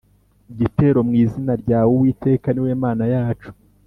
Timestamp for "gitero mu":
0.59-1.13